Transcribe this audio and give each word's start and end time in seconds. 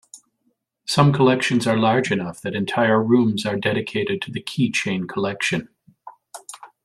Some 0.87 1.13
collections 1.13 1.67
are 1.67 1.77
large 1.77 2.11
enough 2.11 2.41
that 2.41 2.55
entire 2.55 2.99
rooms 3.03 3.45
are 3.45 3.55
dedicated 3.55 4.19
to 4.23 4.31
the 4.31 4.41
keychain 4.41 5.07
collection. 5.07 5.69